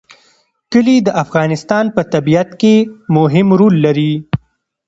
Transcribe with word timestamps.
کلي 0.71 0.97
د 1.05 1.09
افغانستان 1.23 1.85
په 1.95 2.01
طبیعت 2.13 2.49
کې 2.61 2.75
مهم 3.17 3.47
رول 3.59 3.75
لري. 3.85 4.13